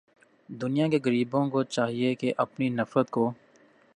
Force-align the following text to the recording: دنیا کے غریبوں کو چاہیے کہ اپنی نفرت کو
دنیا 0.49 0.87
کے 0.87 0.99
غریبوں 1.05 1.49
کو 1.49 1.63
چاہیے 1.65 2.13
کہ 2.15 2.33
اپنی 2.37 2.69
نفرت 2.69 3.09
کو 3.09 3.31